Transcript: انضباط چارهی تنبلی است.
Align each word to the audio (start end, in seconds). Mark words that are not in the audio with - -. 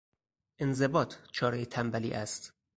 انضباط 0.59 1.15
چارهی 1.31 1.65
تنبلی 1.65 2.13
است. 2.13 2.53